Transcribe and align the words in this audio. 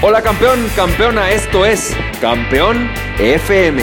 Hola 0.00 0.22
campeón, 0.22 0.60
campeona, 0.76 1.32
esto 1.32 1.66
es 1.66 1.92
Campeón 2.20 2.88
FM, 3.18 3.82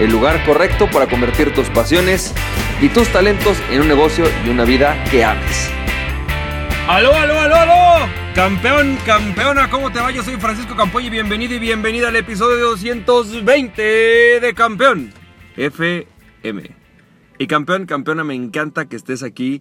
el 0.00 0.10
lugar 0.10 0.42
correcto 0.46 0.88
para 0.90 1.06
convertir 1.06 1.52
tus 1.52 1.68
pasiones 1.68 2.32
y 2.80 2.88
tus 2.88 3.08
talentos 3.08 3.58
en 3.70 3.82
un 3.82 3.88
negocio 3.88 4.24
y 4.46 4.48
una 4.48 4.64
vida 4.64 5.04
que 5.10 5.22
ames. 5.22 5.70
¡Aló, 6.88 7.12
aló, 7.12 7.38
aló, 7.38 7.56
aló! 7.56 8.08
Campeón, 8.34 8.96
campeona, 9.04 9.68
¿cómo 9.68 9.92
te 9.92 10.00
va? 10.00 10.10
Yo 10.10 10.22
soy 10.22 10.36
Francisco 10.36 10.74
Campoy 10.76 11.08
y 11.08 11.10
bienvenido 11.10 11.54
y 11.54 11.58
bienvenida 11.58 12.08
al 12.08 12.16
episodio 12.16 12.56
220 12.70 13.82
de 14.40 14.54
Campeón 14.54 15.12
FM. 15.58 16.70
Y 17.38 17.46
campeón, 17.46 17.84
campeona, 17.84 18.24
me 18.24 18.34
encanta 18.34 18.86
que 18.86 18.96
estés 18.96 19.22
aquí 19.22 19.60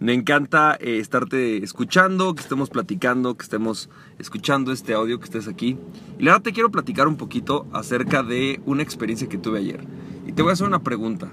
me 0.00 0.14
encanta 0.14 0.78
eh, 0.80 0.98
estarte 0.98 1.62
escuchando, 1.62 2.34
que 2.34 2.40
estemos 2.40 2.70
platicando, 2.70 3.36
que 3.36 3.42
estemos 3.42 3.90
escuchando 4.18 4.72
este 4.72 4.94
audio, 4.94 5.18
que 5.18 5.26
estés 5.26 5.46
aquí. 5.46 5.76
Y 6.18 6.24
verdad 6.24 6.40
te 6.40 6.52
quiero 6.52 6.70
platicar 6.70 7.06
un 7.06 7.16
poquito 7.16 7.66
acerca 7.74 8.22
de 8.22 8.60
una 8.64 8.82
experiencia 8.82 9.28
que 9.28 9.36
tuve 9.36 9.58
ayer. 9.58 9.84
Y 10.26 10.32
te 10.32 10.40
voy 10.40 10.50
a 10.50 10.52
hacer 10.54 10.66
una 10.66 10.82
pregunta. 10.82 11.30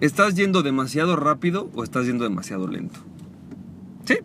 ¿Estás 0.00 0.34
yendo 0.34 0.64
demasiado 0.64 1.14
rápido 1.14 1.70
o 1.74 1.84
estás 1.84 2.06
yendo 2.06 2.24
demasiado 2.24 2.66
lento? 2.66 2.98
¿Sí? 4.04 4.18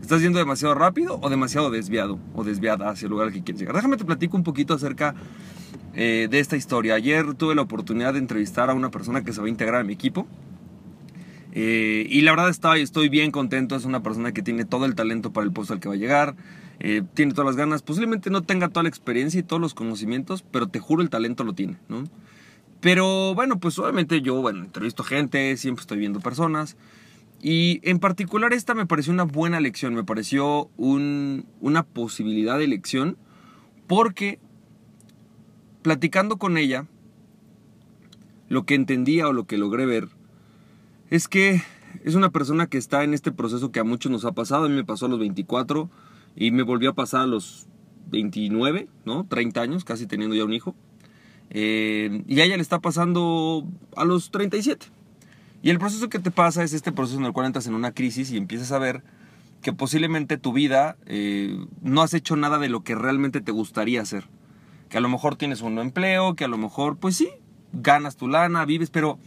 ¿Estás 0.00 0.22
yendo 0.22 0.38
demasiado 0.38 0.76
rápido 0.76 1.18
o 1.20 1.28
demasiado 1.28 1.72
desviado 1.72 2.20
o 2.32 2.44
desviada 2.44 2.90
hacia 2.90 3.06
el 3.06 3.10
lugar 3.10 3.26
al 3.26 3.32
que 3.32 3.42
quieres 3.42 3.58
llegar? 3.58 3.74
Déjame 3.74 3.96
te 3.96 4.04
platico 4.04 4.36
un 4.36 4.44
poquito 4.44 4.72
acerca 4.72 5.16
eh, 5.94 6.28
de 6.30 6.38
esta 6.38 6.56
historia. 6.56 6.94
Ayer 6.94 7.34
tuve 7.34 7.56
la 7.56 7.62
oportunidad 7.62 8.12
de 8.12 8.20
entrevistar 8.20 8.70
a 8.70 8.74
una 8.74 8.92
persona 8.92 9.24
que 9.24 9.32
se 9.32 9.40
va 9.40 9.48
a 9.48 9.50
integrar 9.50 9.80
a 9.80 9.84
mi 9.84 9.94
equipo. 9.94 10.28
Eh, 11.58 12.06
y 12.10 12.20
la 12.20 12.32
verdad 12.32 12.50
estoy, 12.50 12.82
estoy 12.82 13.08
bien 13.08 13.30
contento, 13.30 13.76
es 13.76 13.86
una 13.86 14.02
persona 14.02 14.32
que 14.32 14.42
tiene 14.42 14.66
todo 14.66 14.84
el 14.84 14.94
talento 14.94 15.32
para 15.32 15.46
el 15.46 15.52
puesto 15.54 15.72
al 15.72 15.80
que 15.80 15.88
va 15.88 15.94
a 15.94 15.96
llegar, 15.96 16.36
eh, 16.80 17.02
tiene 17.14 17.32
todas 17.32 17.46
las 17.46 17.56
ganas, 17.56 17.80
posiblemente 17.80 18.28
no 18.28 18.42
tenga 18.42 18.68
toda 18.68 18.82
la 18.82 18.90
experiencia 18.90 19.40
y 19.40 19.42
todos 19.42 19.62
los 19.62 19.72
conocimientos, 19.72 20.44
pero 20.50 20.68
te 20.68 20.80
juro 20.80 21.00
el 21.00 21.08
talento 21.08 21.44
lo 21.44 21.54
tiene, 21.54 21.78
¿no? 21.88 22.04
Pero 22.82 23.34
bueno, 23.34 23.58
pues 23.58 23.78
obviamente 23.78 24.20
yo, 24.20 24.42
bueno, 24.42 24.64
entrevisto 24.64 25.02
gente, 25.02 25.56
siempre 25.56 25.80
estoy 25.80 25.96
viendo 25.96 26.20
personas. 26.20 26.76
Y 27.40 27.80
en 27.84 28.00
particular 28.00 28.52
esta 28.52 28.74
me 28.74 28.84
pareció 28.84 29.14
una 29.14 29.24
buena 29.24 29.58
lección, 29.58 29.94
me 29.94 30.04
pareció 30.04 30.68
una 30.76 31.84
posibilidad 31.84 32.58
de 32.58 32.64
elección 32.64 33.16
porque 33.86 34.40
platicando 35.80 36.36
con 36.36 36.58
ella, 36.58 36.86
lo 38.50 38.66
que 38.66 38.74
entendía 38.74 39.26
o 39.26 39.32
lo 39.32 39.46
que 39.46 39.56
logré 39.56 39.86
ver 39.86 40.15
es 41.10 41.28
que 41.28 41.62
es 42.04 42.14
una 42.14 42.30
persona 42.30 42.66
que 42.66 42.78
está 42.78 43.04
en 43.04 43.14
este 43.14 43.32
proceso 43.32 43.70
que 43.70 43.80
a 43.80 43.84
muchos 43.84 44.10
nos 44.12 44.24
ha 44.24 44.32
pasado. 44.32 44.64
A 44.64 44.68
mí 44.68 44.74
me 44.74 44.84
pasó 44.84 45.06
a 45.06 45.08
los 45.08 45.18
24 45.18 45.90
y 46.36 46.50
me 46.50 46.62
volvió 46.62 46.90
a 46.90 46.94
pasar 46.94 47.22
a 47.22 47.26
los 47.26 47.66
29, 48.10 48.88
¿no? 49.04 49.26
30 49.26 49.60
años, 49.60 49.84
casi 49.84 50.06
teniendo 50.06 50.36
ya 50.36 50.44
un 50.44 50.52
hijo. 50.52 50.74
Eh, 51.50 52.22
y 52.26 52.40
a 52.40 52.44
ella 52.44 52.56
le 52.56 52.62
está 52.62 52.80
pasando 52.80 53.66
a 53.96 54.04
los 54.04 54.30
37. 54.30 54.86
Y 55.62 55.70
el 55.70 55.78
proceso 55.78 56.08
que 56.08 56.18
te 56.18 56.30
pasa 56.30 56.62
es 56.62 56.72
este 56.72 56.92
proceso 56.92 57.18
en 57.18 57.24
el 57.24 57.32
cual 57.32 57.46
entras 57.46 57.66
en 57.66 57.74
una 57.74 57.92
crisis 57.92 58.30
y 58.30 58.36
empiezas 58.36 58.72
a 58.72 58.78
ver 58.78 59.02
que 59.62 59.72
posiblemente 59.72 60.38
tu 60.38 60.52
vida 60.52 60.96
eh, 61.06 61.58
no 61.82 62.02
has 62.02 62.14
hecho 62.14 62.36
nada 62.36 62.58
de 62.58 62.68
lo 62.68 62.82
que 62.84 62.94
realmente 62.94 63.40
te 63.40 63.52
gustaría 63.52 64.02
hacer. 64.02 64.24
Que 64.88 64.98
a 64.98 65.00
lo 65.00 65.08
mejor 65.08 65.36
tienes 65.36 65.62
un 65.62 65.78
empleo, 65.78 66.34
que 66.34 66.44
a 66.44 66.48
lo 66.48 66.58
mejor, 66.58 66.98
pues 66.98 67.16
sí, 67.16 67.28
ganas 67.72 68.16
tu 68.16 68.28
lana, 68.28 68.64
vives, 68.64 68.90
pero 68.90 69.18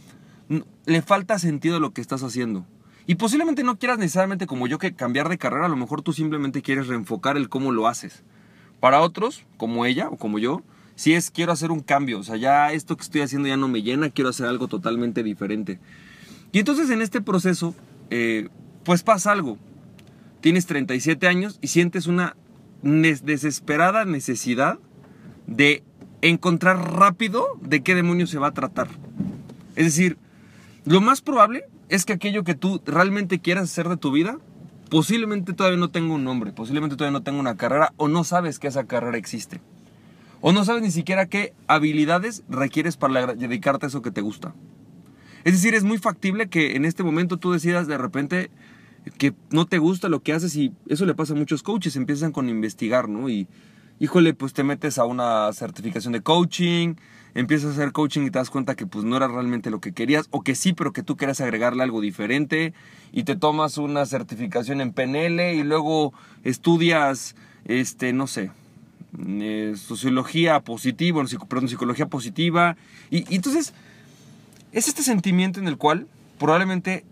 le 0.86 1.02
falta 1.02 1.38
sentido 1.38 1.76
a 1.76 1.80
lo 1.80 1.92
que 1.92 2.00
estás 2.00 2.22
haciendo. 2.22 2.66
Y 3.06 3.14
posiblemente 3.14 3.64
no 3.64 3.78
quieras 3.78 3.98
necesariamente 3.98 4.46
como 4.46 4.66
yo 4.66 4.78
que 4.78 4.94
cambiar 4.94 5.28
de 5.28 5.38
carrera, 5.38 5.66
a 5.66 5.68
lo 5.70 5.76
mejor 5.76 6.02
tú 6.02 6.12
simplemente 6.12 6.62
quieres 6.62 6.88
reenfocar 6.88 7.36
el 7.36 7.48
cómo 7.48 7.72
lo 7.72 7.88
haces. 7.88 8.22
Para 8.80 9.00
otros, 9.00 9.44
como 9.56 9.84
ella 9.84 10.08
o 10.08 10.16
como 10.16 10.38
yo, 10.38 10.62
si 10.96 11.14
es 11.14 11.30
quiero 11.30 11.52
hacer 11.52 11.70
un 11.70 11.80
cambio, 11.80 12.18
o 12.18 12.22
sea, 12.22 12.36
ya 12.36 12.72
esto 12.72 12.96
que 12.96 13.02
estoy 13.02 13.22
haciendo 13.22 13.48
ya 13.48 13.56
no 13.56 13.68
me 13.68 13.82
llena, 13.82 14.10
quiero 14.10 14.30
hacer 14.30 14.46
algo 14.46 14.68
totalmente 14.68 15.22
diferente. 15.22 15.78
Y 16.52 16.58
entonces 16.58 16.90
en 16.90 17.00
este 17.00 17.20
proceso, 17.20 17.74
eh, 18.10 18.48
pues 18.84 19.02
pasa 19.02 19.32
algo. 19.32 19.58
Tienes 20.40 20.66
37 20.66 21.26
años 21.26 21.58
y 21.60 21.68
sientes 21.68 22.06
una 22.06 22.36
desesperada 22.82 24.04
necesidad 24.04 24.78
de 25.46 25.82
encontrar 26.22 26.92
rápido 26.94 27.46
de 27.60 27.82
qué 27.82 27.94
demonio 27.94 28.26
se 28.26 28.38
va 28.38 28.48
a 28.48 28.54
tratar. 28.54 28.88
Es 29.76 29.84
decir, 29.84 30.16
lo 30.84 31.00
más 31.00 31.20
probable 31.20 31.64
es 31.88 32.04
que 32.04 32.12
aquello 32.12 32.44
que 32.44 32.54
tú 32.54 32.80
realmente 32.86 33.40
quieras 33.40 33.64
hacer 33.64 33.88
de 33.88 33.96
tu 33.96 34.12
vida, 34.12 34.38
posiblemente 34.90 35.52
todavía 35.52 35.78
no 35.78 35.90
tenga 35.90 36.14
un 36.14 36.24
nombre, 36.24 36.52
posiblemente 36.52 36.96
todavía 36.96 37.18
no 37.18 37.22
tenga 37.22 37.40
una 37.40 37.56
carrera 37.56 37.92
o 37.96 38.08
no 38.08 38.24
sabes 38.24 38.58
que 38.58 38.68
esa 38.68 38.84
carrera 38.84 39.18
existe. 39.18 39.60
O 40.40 40.52
no 40.52 40.64
sabes 40.64 40.82
ni 40.82 40.90
siquiera 40.90 41.26
qué 41.26 41.52
habilidades 41.66 42.42
requieres 42.48 42.96
para 42.96 43.34
dedicarte 43.34 43.86
a 43.86 43.88
eso 43.88 44.02
que 44.02 44.10
te 44.10 44.22
gusta. 44.22 44.54
Es 45.44 45.52
decir, 45.52 45.74
es 45.74 45.84
muy 45.84 45.98
factible 45.98 46.48
que 46.48 46.76
en 46.76 46.84
este 46.84 47.02
momento 47.02 47.36
tú 47.36 47.52
decidas 47.52 47.86
de 47.86 47.98
repente 47.98 48.50
que 49.18 49.34
no 49.50 49.66
te 49.66 49.78
gusta 49.78 50.08
lo 50.08 50.22
que 50.22 50.32
haces 50.32 50.56
y 50.56 50.72
eso 50.88 51.06
le 51.06 51.14
pasa 51.14 51.32
a 51.32 51.36
muchos 51.36 51.62
coaches, 51.62 51.96
empiezan 51.96 52.32
con 52.32 52.48
investigar, 52.48 53.08
¿no? 53.08 53.28
Y 53.28 53.48
híjole, 54.00 54.32
pues 54.32 54.54
te 54.54 54.64
metes 54.64 54.98
a 54.98 55.04
una 55.04 55.52
certificación 55.52 56.14
de 56.14 56.22
coaching, 56.22 56.94
empiezas 57.34 57.70
a 57.70 57.72
hacer 57.74 57.92
coaching 57.92 58.22
y 58.22 58.30
te 58.30 58.38
das 58.38 58.50
cuenta 58.50 58.74
que 58.74 58.86
pues 58.86 59.04
no 59.04 59.16
era 59.16 59.28
realmente 59.28 59.70
lo 59.70 59.80
que 59.80 59.92
querías 59.92 60.26
o 60.30 60.42
que 60.42 60.54
sí, 60.54 60.72
pero 60.72 60.92
que 60.92 61.02
tú 61.02 61.16
querías 61.16 61.40
agregarle 61.40 61.82
algo 61.82 62.00
diferente 62.00 62.72
y 63.12 63.24
te 63.24 63.36
tomas 63.36 63.76
una 63.76 64.06
certificación 64.06 64.80
en 64.80 64.92
PNL 64.92 65.54
y 65.54 65.62
luego 65.62 66.14
estudias, 66.42 67.36
este, 67.66 68.14
no 68.14 68.26
sé, 68.26 68.50
eh, 69.28 69.74
sociología 69.76 70.60
positiva, 70.60 71.22
perdón, 71.46 71.68
psicología 71.68 72.06
positiva 72.06 72.76
y, 73.10 73.30
y 73.30 73.36
entonces 73.36 73.74
es 74.72 74.88
este 74.88 75.02
sentimiento 75.02 75.60
en 75.60 75.68
el 75.68 75.76
cual 75.76 76.06
probablemente 76.38 77.04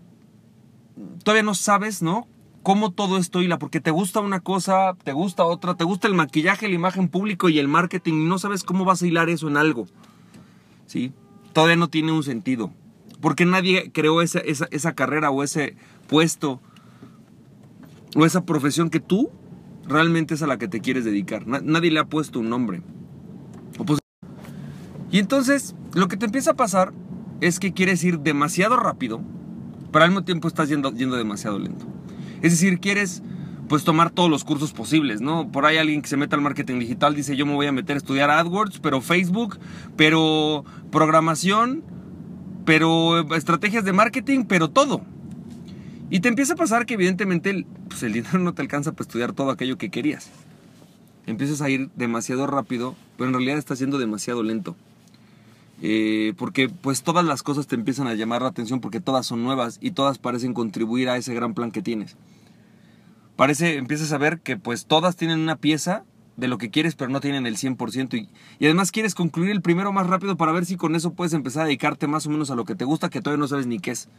todavía 1.23 1.43
no 1.43 1.53
sabes, 1.53 2.01
¿no? 2.01 2.27
Cómo 2.69 2.91
todo 2.91 3.17
esto 3.17 3.41
hila, 3.41 3.57
porque 3.57 3.81
te 3.81 3.89
gusta 3.89 4.19
una 4.19 4.41
cosa, 4.41 4.95
te 5.03 5.11
gusta 5.11 5.43
otra, 5.43 5.73
te 5.73 5.85
gusta 5.85 6.07
el 6.07 6.13
maquillaje, 6.13 6.67
la 6.67 6.75
imagen 6.75 7.07
público 7.07 7.49
y 7.49 7.57
el 7.57 7.67
marketing 7.67 8.13
y 8.13 8.25
no 8.25 8.37
sabes 8.37 8.63
cómo 8.63 8.85
vas 8.85 9.01
a 9.01 9.07
hilar 9.07 9.27
eso 9.27 9.47
en 9.47 9.57
algo. 9.57 9.87
¿sí? 10.85 11.11
Todavía 11.51 11.77
no 11.77 11.87
tiene 11.87 12.11
un 12.11 12.21
sentido. 12.21 12.71
Porque 13.21 13.43
nadie 13.47 13.91
creó 13.91 14.21
esa, 14.21 14.37
esa, 14.37 14.93
carrera 14.93 15.31
o 15.31 15.41
ese 15.41 15.77
puesto 16.07 16.61
o 18.15 18.23
esa 18.27 18.45
profesión 18.45 18.91
que 18.91 18.99
tú 18.99 19.31
realmente 19.87 20.35
es 20.35 20.43
a 20.43 20.47
la 20.47 20.59
que 20.59 20.67
te 20.67 20.79
quieres 20.79 21.05
dedicar. 21.05 21.47
nadie 21.47 21.89
le 21.89 21.99
ha 21.99 22.05
puesto 22.05 22.39
un 22.39 22.51
nombre. 22.51 22.83
Pues, 23.83 23.99
y 25.09 25.17
entonces 25.17 25.73
lo 25.95 26.07
que 26.07 26.17
te 26.17 26.25
empieza 26.25 26.51
a 26.51 26.55
pasar 26.55 26.93
es 27.41 27.59
que 27.59 27.73
quieres 27.73 28.03
ir 28.03 28.19
demasiado 28.19 28.77
rápido, 28.77 29.21
pero 29.91 30.05
al 30.05 30.11
mismo 30.11 30.23
tiempo 30.23 30.47
estás 30.47 30.69
yendo, 30.69 30.91
yendo 30.91 31.15
demasiado 31.15 31.57
lento. 31.57 31.98
Es 32.41 32.51
decir, 32.51 32.79
quieres 32.79 33.21
pues 33.67 33.83
tomar 33.83 34.09
todos 34.09 34.29
los 34.29 34.43
cursos 34.43 34.73
posibles, 34.73 35.21
¿no? 35.21 35.51
Por 35.51 35.65
ahí 35.65 35.77
alguien 35.77 36.01
que 36.01 36.09
se 36.09 36.17
meta 36.17 36.35
al 36.35 36.41
marketing 36.41 36.79
digital 36.79 37.15
dice, 37.15 37.37
yo 37.37 37.45
me 37.45 37.53
voy 37.53 37.67
a 37.67 37.71
meter 37.71 37.95
a 37.95 37.97
estudiar 37.97 38.29
AdWords, 38.31 38.79
pero 38.79 38.99
Facebook, 38.99 39.59
pero 39.95 40.65
programación, 40.91 41.83
pero 42.65 43.33
estrategias 43.35 43.85
de 43.85 43.93
marketing, 43.93 44.45
pero 44.45 44.69
todo. 44.69 45.01
Y 46.09 46.21
te 46.21 46.29
empieza 46.29 46.53
a 46.53 46.55
pasar 46.55 46.85
que 46.85 46.95
evidentemente 46.95 47.51
el, 47.51 47.65
pues 47.87 48.01
dinero 48.01 48.39
no 48.39 48.53
te 48.53 48.61
alcanza 48.61 48.91
para 48.91 49.03
estudiar 49.03 49.33
todo 49.33 49.51
aquello 49.51 49.77
que 49.77 49.89
querías. 49.89 50.29
Empiezas 51.27 51.61
a 51.61 51.69
ir 51.69 51.91
demasiado 51.95 52.47
rápido, 52.47 52.95
pero 53.17 53.27
en 53.27 53.35
realidad 53.35 53.59
estás 53.59 53.77
yendo 53.77 53.99
demasiado 53.99 54.41
lento. 54.41 54.75
Eh, 55.81 56.33
porque 56.37 56.67
pues 56.67 57.03
todas 57.03 57.23
las 57.23 57.41
cosas 57.41 57.67
te 57.67 57.75
empiezan 57.75 58.07
a 58.07 58.13
llamar 58.13 58.41
la 58.41 58.49
atención 58.49 58.81
porque 58.81 58.99
todas 58.99 59.25
son 59.25 59.43
nuevas 59.43 59.77
y 59.81 59.91
todas 59.91 60.17
parecen 60.17 60.53
contribuir 60.53 61.07
a 61.07 61.15
ese 61.15 61.33
gran 61.33 61.53
plan 61.53 61.71
que 61.71 61.81
tienes 61.81 62.17
parece, 63.39 63.77
empiezas 63.77 64.11
a 64.11 64.17
ver 64.17 64.41
que 64.41 64.57
pues 64.57 64.85
todas 64.85 65.15
tienen 65.15 65.39
una 65.39 65.55
pieza 65.55 66.03
de 66.35 66.49
lo 66.49 66.57
que 66.57 66.71
quieres, 66.71 66.95
pero 66.95 67.09
no 67.09 67.21
tienen 67.21 67.47
el 67.47 67.55
100%. 67.55 68.13
Y, 68.17 68.27
y, 68.59 68.65
además 68.65 68.91
quieres 68.91 69.15
concluir 69.15 69.51
el 69.51 69.61
primero 69.61 69.93
más 69.93 70.07
rápido 70.07 70.35
para 70.35 70.51
ver 70.51 70.65
si 70.65 70.75
con 70.75 70.93
eso 70.93 71.13
puedes 71.13 71.31
empezar 71.31 71.61
a 71.61 71.65
dedicarte 71.67 72.05
más 72.05 72.27
o 72.27 72.31
menos 72.31 72.51
a 72.51 72.55
lo 72.55 72.65
que 72.65 72.75
te 72.75 72.83
gusta, 72.83 73.09
que 73.09 73.21
todavía 73.21 73.39
no 73.39 73.47
sabes 73.47 73.65
ni 73.65 73.79
qué 73.79 73.91
es. 73.91 74.09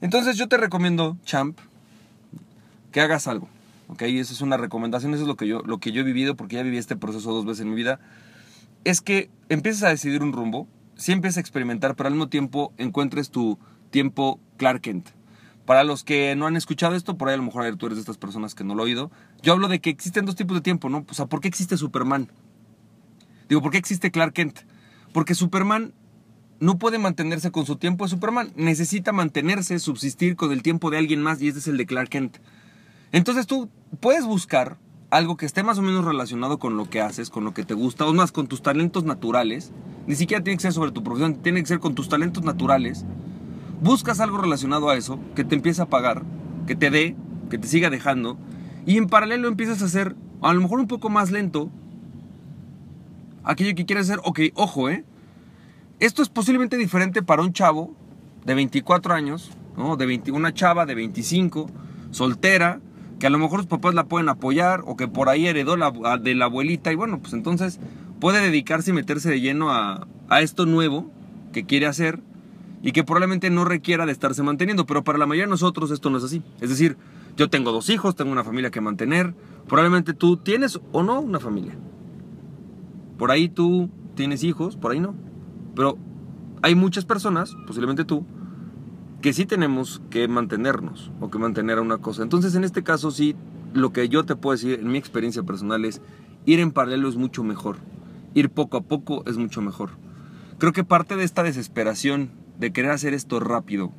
Entonces 0.00 0.38
yo 0.38 0.48
te 0.48 0.56
recomiendo, 0.56 1.18
champ, 1.26 1.58
que 2.90 3.02
hagas 3.02 3.28
algo. 3.28 3.50
¿Ok? 3.88 4.00
Esa 4.00 4.32
es 4.32 4.40
una 4.40 4.56
recomendación, 4.56 5.12
eso 5.12 5.24
es 5.24 5.28
lo 5.28 5.36
que, 5.36 5.46
yo, 5.46 5.60
lo 5.66 5.76
que 5.76 5.92
yo 5.92 6.00
he 6.00 6.04
vivido, 6.04 6.34
porque 6.34 6.56
ya 6.56 6.62
viví 6.62 6.78
este 6.78 6.96
proceso 6.96 7.34
dos 7.34 7.44
veces 7.44 7.60
en 7.60 7.68
mi 7.68 7.76
vida. 7.76 8.00
Es 8.84 9.00
que 9.00 9.30
empieces 9.48 9.82
a 9.82 9.88
decidir 9.88 10.22
un 10.22 10.32
rumbo, 10.32 10.66
sí 10.96 11.12
empieces 11.12 11.36
a 11.36 11.40
experimentar, 11.40 11.94
pero 11.94 12.08
al 12.08 12.14
mismo 12.14 12.28
tiempo 12.28 12.72
encuentres 12.78 13.30
tu 13.30 13.58
tiempo 13.90 14.40
Clark 14.56 14.80
Kent. 14.80 15.10
Para 15.64 15.84
los 15.84 16.02
que 16.02 16.34
no 16.34 16.46
han 16.46 16.56
escuchado 16.56 16.96
esto, 16.96 17.16
por 17.16 17.28
ahí 17.28 17.34
a 17.34 17.36
lo 17.36 17.44
mejor 17.44 17.76
tú 17.76 17.86
eres 17.86 17.96
de 17.96 18.00
estas 18.00 18.18
personas 18.18 18.54
que 18.54 18.64
no 18.64 18.74
lo 18.74 18.82
he 18.82 18.86
oído. 18.86 19.12
Yo 19.42 19.52
hablo 19.52 19.68
de 19.68 19.80
que 19.80 19.90
existen 19.90 20.26
dos 20.26 20.34
tipos 20.34 20.56
de 20.56 20.60
tiempo, 20.60 20.88
¿no? 20.88 21.04
O 21.08 21.14
sea, 21.14 21.26
¿por 21.26 21.40
qué 21.40 21.48
existe 21.48 21.76
Superman? 21.76 22.28
Digo, 23.48 23.62
¿por 23.62 23.70
qué 23.70 23.78
existe 23.78 24.10
Clark 24.10 24.32
Kent? 24.32 24.60
Porque 25.12 25.34
Superman 25.34 25.94
no 26.58 26.78
puede 26.78 26.98
mantenerse 26.98 27.52
con 27.52 27.66
su 27.66 27.76
tiempo 27.76 28.04
de 28.04 28.10
Superman. 28.10 28.52
Necesita 28.56 29.12
mantenerse, 29.12 29.78
subsistir 29.78 30.34
con 30.34 30.52
el 30.52 30.62
tiempo 30.62 30.90
de 30.90 30.98
alguien 30.98 31.22
más 31.22 31.40
y 31.40 31.48
este 31.48 31.60
es 31.60 31.68
el 31.68 31.76
de 31.76 31.86
Clark 31.86 32.08
Kent. 32.08 32.38
Entonces 33.12 33.46
tú 33.46 33.68
puedes 34.00 34.24
buscar 34.24 34.78
algo 35.12 35.36
que 35.36 35.44
esté 35.44 35.62
más 35.62 35.76
o 35.78 35.82
menos 35.82 36.06
relacionado 36.06 36.58
con 36.58 36.78
lo 36.78 36.88
que 36.88 37.02
haces, 37.02 37.28
con 37.28 37.44
lo 37.44 37.52
que 37.52 37.64
te 37.64 37.74
gusta, 37.74 38.06
o 38.06 38.14
más 38.14 38.32
con 38.32 38.46
tus 38.46 38.62
talentos 38.62 39.04
naturales. 39.04 39.70
Ni 40.06 40.14
siquiera 40.14 40.42
tiene 40.42 40.56
que 40.56 40.62
ser 40.62 40.72
sobre 40.72 40.90
tu 40.90 41.04
profesión, 41.04 41.34
tiene 41.34 41.60
que 41.60 41.66
ser 41.66 41.80
con 41.80 41.94
tus 41.94 42.08
talentos 42.08 42.42
naturales. 42.44 43.04
Buscas 43.82 44.20
algo 44.20 44.38
relacionado 44.38 44.88
a 44.88 44.96
eso, 44.96 45.20
que 45.34 45.44
te 45.44 45.54
empiece 45.54 45.82
a 45.82 45.86
pagar, 45.86 46.22
que 46.66 46.76
te 46.76 46.88
dé, 46.88 47.14
que 47.50 47.58
te 47.58 47.68
siga 47.68 47.90
dejando, 47.90 48.38
y 48.86 48.96
en 48.96 49.06
paralelo 49.06 49.48
empiezas 49.48 49.82
a 49.82 49.84
hacer, 49.84 50.16
a 50.40 50.54
lo 50.54 50.62
mejor 50.62 50.80
un 50.80 50.88
poco 50.88 51.10
más 51.10 51.30
lento, 51.30 51.68
aquello 53.44 53.74
que 53.74 53.84
quieres 53.84 54.08
hacer. 54.08 54.20
Ok, 54.24 54.40
ojo, 54.54 54.88
¿eh? 54.88 55.04
Esto 56.00 56.22
es 56.22 56.30
posiblemente 56.30 56.78
diferente 56.78 57.22
para 57.22 57.42
un 57.42 57.52
chavo 57.52 57.94
de 58.46 58.54
24 58.54 59.12
años, 59.12 59.50
¿no? 59.76 59.98
De 59.98 60.06
20, 60.06 60.32
una 60.32 60.54
chava 60.54 60.86
de 60.86 60.94
25, 60.94 61.66
soltera, 62.12 62.80
que 63.22 63.28
a 63.28 63.30
lo 63.30 63.38
mejor 63.38 63.60
sus 63.60 63.68
papás 63.68 63.94
la 63.94 64.06
pueden 64.06 64.28
apoyar 64.28 64.82
o 64.84 64.96
que 64.96 65.06
por 65.06 65.28
ahí 65.28 65.46
heredó 65.46 65.76
la, 65.76 65.92
de 66.20 66.34
la 66.34 66.46
abuelita 66.46 66.90
y 66.90 66.96
bueno, 66.96 67.20
pues 67.20 67.34
entonces 67.34 67.78
puede 68.18 68.40
dedicarse 68.40 68.90
y 68.90 68.94
meterse 68.94 69.30
de 69.30 69.40
lleno 69.40 69.70
a, 69.70 70.08
a 70.28 70.40
esto 70.40 70.66
nuevo 70.66 71.08
que 71.52 71.64
quiere 71.64 71.86
hacer 71.86 72.18
y 72.82 72.90
que 72.90 73.04
probablemente 73.04 73.48
no 73.48 73.64
requiera 73.64 74.06
de 74.06 74.10
estarse 74.10 74.42
manteniendo, 74.42 74.86
pero 74.86 75.04
para 75.04 75.18
la 75.18 75.26
mayoría 75.26 75.44
de 75.44 75.50
nosotros 75.50 75.92
esto 75.92 76.10
no 76.10 76.18
es 76.18 76.24
así. 76.24 76.42
Es 76.60 76.68
decir, 76.68 76.96
yo 77.36 77.48
tengo 77.48 77.70
dos 77.70 77.90
hijos, 77.90 78.16
tengo 78.16 78.32
una 78.32 78.42
familia 78.42 78.72
que 78.72 78.80
mantener, 78.80 79.36
probablemente 79.68 80.14
tú 80.14 80.38
tienes 80.38 80.80
o 80.90 81.04
no 81.04 81.20
una 81.20 81.38
familia. 81.38 81.76
Por 83.18 83.30
ahí 83.30 83.48
tú 83.48 83.88
tienes 84.16 84.42
hijos, 84.42 84.74
por 84.74 84.90
ahí 84.90 84.98
no. 84.98 85.14
Pero 85.76 85.96
hay 86.60 86.74
muchas 86.74 87.04
personas, 87.04 87.54
posiblemente 87.68 88.04
tú, 88.04 88.26
que 89.22 89.32
sí 89.32 89.46
tenemos 89.46 90.02
que 90.10 90.26
mantenernos 90.26 91.12
o 91.20 91.30
que 91.30 91.38
mantener 91.38 91.78
a 91.78 91.82
una 91.82 91.98
cosa. 91.98 92.24
Entonces, 92.24 92.56
en 92.56 92.64
este 92.64 92.82
caso, 92.82 93.12
sí, 93.12 93.36
lo 93.72 93.92
que 93.92 94.08
yo 94.08 94.24
te 94.24 94.34
puedo 94.34 94.56
decir 94.56 94.80
en 94.80 94.90
mi 94.90 94.98
experiencia 94.98 95.44
personal 95.44 95.84
es 95.84 96.02
ir 96.44 96.58
en 96.58 96.72
paralelo 96.72 97.08
es 97.08 97.14
mucho 97.14 97.44
mejor. 97.44 97.76
Ir 98.34 98.50
poco 98.50 98.76
a 98.76 98.82
poco 98.82 99.22
es 99.26 99.36
mucho 99.36 99.62
mejor. 99.62 99.90
Creo 100.58 100.72
que 100.72 100.82
parte 100.82 101.16
de 101.16 101.22
esta 101.22 101.44
desesperación 101.44 102.30
de 102.58 102.72
querer 102.72 102.90
hacer 102.90 103.14
esto 103.14 103.40
rápido 103.40 103.92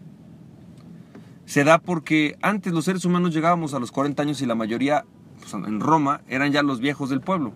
se 1.46 1.64
da 1.64 1.78
porque 1.78 2.38
antes 2.42 2.74
los 2.74 2.86
seres 2.86 3.06
humanos 3.06 3.34
llegábamos 3.34 3.74
a 3.74 3.80
los 3.80 3.92
40 3.92 4.22
años 4.22 4.42
y 4.42 4.46
la 4.46 4.56
mayoría 4.56 5.06
pues, 5.40 5.54
en 5.54 5.80
Roma 5.80 6.22
eran 6.28 6.52
ya 6.52 6.64
los 6.64 6.80
viejos 6.80 7.10
del 7.10 7.22
pueblo. 7.22 7.54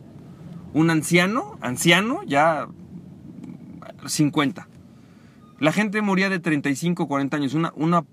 Un 0.74 0.90
anciano, 0.90 1.58
anciano, 1.62 2.24
ya 2.24 2.68
50 4.06 4.68
la 5.60 5.72
gente 5.72 6.02
moría 6.02 6.30
de 6.30 6.40
35, 6.40 7.08
40 7.08 7.38
años. 7.38 7.54
Una, 7.54 7.74
una, 7.76 8.06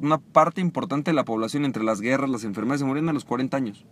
una 0.00 0.18
parte 0.18 0.60
importante 0.60 1.10
de 1.10 1.14
la 1.14 1.24
población 1.24 1.64
entre 1.64 1.82
las 1.82 2.00
guerras, 2.00 2.30
las 2.30 2.44
enfermedades, 2.44 2.80
se 2.80 2.86
morían 2.86 3.08
a 3.08 3.12
los 3.12 3.24
40 3.24 3.56
años. 3.56 3.84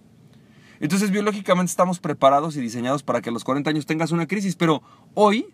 Entonces, 0.79 1.11
biológicamente 1.11 1.71
estamos 1.71 1.99
preparados 1.99 2.57
y 2.57 2.61
diseñados 2.61 3.03
para 3.03 3.21
que 3.21 3.31
a 3.31 3.33
los 3.33 3.45
40 3.45 3.69
años 3.71 3.87
tengas 3.87 4.13
una 4.13 4.27
crisis. 4.27 4.55
Pero 4.55 4.83
hoy, 5.15 5.47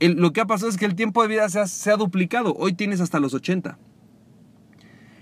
lo 0.00 0.32
que 0.32 0.42
ha 0.42 0.46
pasado 0.46 0.70
es 0.70 0.76
que 0.76 0.84
el 0.84 0.94
tiempo 0.94 1.22
de 1.22 1.28
vida 1.28 1.48
se 1.48 1.90
ha, 1.90 1.96
duplicado. 1.96 2.54
Hoy 2.54 2.74
tienes 2.74 3.00
hasta 3.00 3.18
los 3.18 3.32
80. 3.32 3.78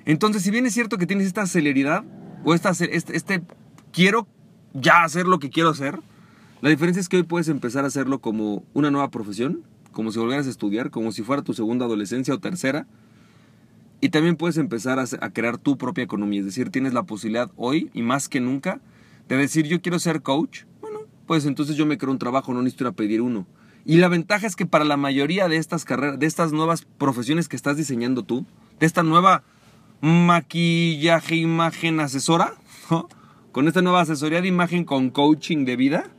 Entonces, 0.04 0.42
si 0.42 0.50
bien 0.50 0.66
es 0.66 0.74
cierto 0.74 0.98
que 0.98 1.06
tienes 1.06 1.26
esta 1.28 1.46
celeridad, 1.46 2.04
o 2.44 2.54
esta, 2.54 2.70
este, 2.70 3.16
este 3.16 3.42
quiero 3.92 4.26
ya 4.74 5.04
hacer 5.04 5.26
lo 5.26 5.38
que 5.38 5.50
quiero 5.50 5.70
hacer, 5.70 6.00
la 6.60 6.70
diferencia 6.70 7.00
es 7.00 7.08
que 7.08 7.16
hoy 7.16 7.22
puedes 7.22 7.48
empezar 7.48 7.84
a 7.84 7.88
hacerlo 7.88 8.20
como 8.20 8.64
una 8.74 8.90
nueva 8.90 9.10
profesión 9.10 9.62
como 9.96 10.12
si 10.12 10.18
volvieras 10.18 10.46
a 10.46 10.50
estudiar, 10.50 10.90
como 10.90 11.10
si 11.10 11.22
fuera 11.22 11.40
tu 11.40 11.54
segunda 11.54 11.86
adolescencia 11.86 12.34
o 12.34 12.38
tercera. 12.38 12.86
Y 14.02 14.10
también 14.10 14.36
puedes 14.36 14.58
empezar 14.58 14.98
a, 14.98 15.30
crear 15.30 15.56
tu 15.56 15.78
propia 15.78 16.04
economía, 16.04 16.40
es 16.40 16.44
decir, 16.44 16.68
tienes 16.68 16.92
la 16.92 17.04
posibilidad 17.04 17.50
hoy 17.56 17.90
y 17.94 18.02
más 18.02 18.28
que 18.28 18.38
nunca 18.38 18.82
de 19.26 19.38
decir 19.38 19.64
yo 19.64 19.80
quiero 19.80 19.98
ser 19.98 20.20
coach. 20.20 20.64
Bueno, 20.82 20.98
pues 21.24 21.46
entonces 21.46 21.76
yo 21.76 21.86
me 21.86 21.96
creo 21.96 22.12
un 22.12 22.18
trabajo, 22.18 22.52
no 22.52 22.60
necesito 22.60 22.84
ir 22.84 22.88
a 22.88 22.92
pedir 22.92 23.22
uno. 23.22 23.46
Y 23.86 23.96
la 23.96 24.08
ventaja 24.08 24.46
es 24.46 24.54
que 24.54 24.66
para 24.66 24.84
la 24.84 24.98
mayoría 24.98 25.48
de 25.48 25.56
estas 25.56 25.86
carreras, 25.86 26.18
de 26.18 26.26
estas 26.26 26.52
nuevas 26.52 26.82
profesiones 26.98 27.48
que 27.48 27.56
estás 27.56 27.78
diseñando 27.78 28.22
tú, 28.22 28.44
de 28.78 28.84
esta 28.84 29.02
nueva 29.02 29.44
maquillaje, 30.02 31.36
imagen, 31.36 32.00
asesora, 32.00 32.52
con 33.50 33.66
esta 33.66 33.80
nueva 33.80 34.02
asesoría 34.02 34.42
de 34.42 34.48
imagen 34.48 34.84
con 34.84 35.08
coaching 35.08 35.64
de 35.64 35.76
vida 35.76 36.10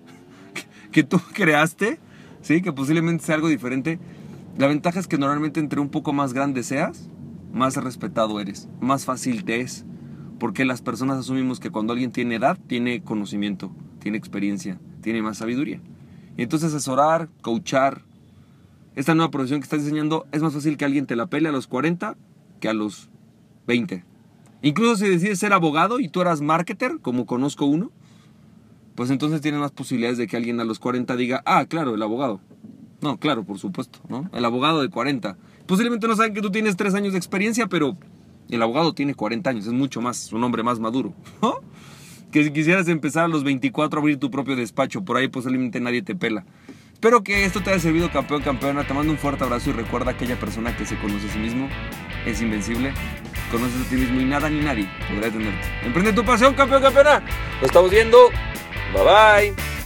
que 0.91 1.03
tú 1.03 1.21
creaste, 1.33 2.00
¿sí? 2.41 2.61
Que 2.61 2.73
posiblemente 2.73 3.25
sea 3.25 3.35
algo 3.35 3.47
diferente. 3.47 3.99
La 4.57 4.67
ventaja 4.67 4.99
es 4.99 5.07
que 5.07 5.17
normalmente 5.17 5.59
entre 5.59 5.79
un 5.79 5.89
poco 5.89 6.13
más 6.13 6.33
grande 6.33 6.63
seas, 6.63 7.09
más 7.53 7.75
respetado 7.75 8.39
eres, 8.39 8.67
más 8.79 9.05
fácil 9.05 9.43
te 9.43 9.61
es. 9.61 9.85
Porque 10.39 10.65
las 10.65 10.81
personas 10.81 11.17
asumimos 11.17 11.59
que 11.59 11.71
cuando 11.71 11.93
alguien 11.93 12.11
tiene 12.11 12.35
edad, 12.35 12.57
tiene 12.67 13.01
conocimiento, 13.01 13.71
tiene 13.99 14.17
experiencia, 14.17 14.79
tiene 15.01 15.21
más 15.21 15.37
sabiduría. 15.37 15.81
Y 16.37 16.43
entonces 16.43 16.73
asesorar, 16.73 17.29
coachar, 17.41 18.03
esta 18.95 19.15
nueva 19.15 19.31
profesión 19.31 19.59
que 19.59 19.65
estás 19.65 19.83
diseñando, 19.83 20.25
es 20.31 20.41
más 20.41 20.53
fácil 20.53 20.77
que 20.77 20.85
alguien 20.85 21.05
te 21.05 21.15
la 21.15 21.27
pele 21.27 21.49
a 21.49 21.51
los 21.51 21.67
40 21.67 22.15
que 22.59 22.69
a 22.69 22.73
los 22.73 23.09
20. 23.67 24.03
Incluso 24.61 24.95
si 24.95 25.07
decides 25.07 25.39
ser 25.39 25.53
abogado 25.53 25.99
y 25.99 26.09
tú 26.09 26.21
eras 26.21 26.41
marketer, 26.41 26.99
como 26.99 27.25
conozco 27.25 27.65
uno, 27.65 27.91
pues 28.97 29.11
entonces 29.11 29.41
tienes 29.41 29.61
más 29.61 29.69
posibilidades 29.69 30.17
de 30.17 30.25
que 30.25 30.35
alguien 30.35 30.59
a 30.59 30.63
los 30.63 30.79
40 30.79 31.15
diga, 31.15 31.44
ah, 31.45 31.67
claro, 31.67 31.94
el 31.94 32.01
abogado. 32.01 32.41
No, 32.99 33.19
claro, 33.19 33.44
por 33.44 33.59
supuesto, 33.59 33.99
¿no? 34.09 34.27
El 34.33 34.44
abogado 34.44 34.81
de 34.81 34.89
40. 34.89 35.38
Posiblemente 35.67 36.07
no 36.07 36.15
saben 36.15 36.33
que 36.33 36.41
tú 36.41 36.49
tienes 36.49 36.75
3 36.75 36.95
años 36.95 37.13
de 37.13 37.19
experiencia, 37.19 37.67
pero 37.67 37.95
el 38.49 38.59
abogado 38.59 38.94
tiene 38.94 39.13
40 39.13 39.51
años, 39.51 39.67
es 39.67 39.71
mucho 39.71 40.01
más, 40.01 40.33
un 40.33 40.44
hombre 40.44 40.63
más 40.63 40.79
maduro, 40.79 41.13
¿no? 41.44 41.59
Que 42.31 42.44
si 42.44 42.49
quisieras 42.49 42.88
empezar 42.88 43.25
a 43.25 43.27
los 43.27 43.44
24 43.44 43.99
a 43.99 44.01
abrir 44.01 44.17
tu 44.17 44.31
propio 44.31 44.55
despacho, 44.55 45.05
por 45.05 45.17
ahí 45.17 45.27
posiblemente 45.27 45.79
nadie 45.79 46.01
te 46.01 46.15
pela. 46.15 46.44
Espero 46.91 47.21
que 47.21 47.45
esto 47.45 47.61
te 47.61 47.69
haya 47.69 47.79
servido, 47.79 48.11
campeón, 48.11 48.41
campeona. 48.41 48.88
Te 48.88 48.95
mando 48.95 49.11
un 49.11 49.19
fuerte 49.19 49.44
abrazo 49.44 49.69
y 49.69 49.73
recuerda 49.73 50.09
aquella 50.09 50.39
persona 50.39 50.75
que 50.75 50.88
se 50.88 50.97
conoce 50.97 51.27
a 51.27 51.31
sí 51.31 51.38
mismo 51.38 51.69
es 52.25 52.41
invencible. 52.41 52.91
Conoces 53.51 53.85
a 53.85 53.89
ti 53.91 53.95
mismo 53.97 54.19
y 54.19 54.25
nada 54.25 54.49
ni 54.49 54.61
nadie 54.61 54.89
podrá 55.07 55.27
detenerte. 55.27 55.67
Emprende 55.85 56.13
tu 56.13 56.25
pasión, 56.25 56.55
campeón, 56.55 56.81
campeona. 56.81 57.21
Lo 57.61 57.67
estamos 57.67 57.91
viendo. 57.91 58.17
Bye 58.93 59.03
bye. 59.03 59.76